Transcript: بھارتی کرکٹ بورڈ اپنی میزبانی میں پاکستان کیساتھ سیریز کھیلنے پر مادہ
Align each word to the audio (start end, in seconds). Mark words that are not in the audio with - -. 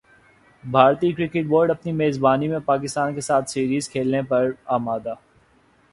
بھارتی 0.63 1.11
کرکٹ 1.11 1.45
بورڈ 1.47 1.71
اپنی 1.71 1.91
میزبانی 1.91 2.47
میں 2.47 2.59
پاکستان 2.65 3.13
کیساتھ 3.15 3.49
سیریز 3.49 3.89
کھیلنے 3.89 4.21
پر 4.21 4.51
مادہ 4.79 5.13